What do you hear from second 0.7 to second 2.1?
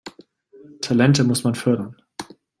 Talente muss man fördern.